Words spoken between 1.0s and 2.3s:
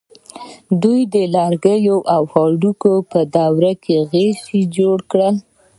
د لرګي او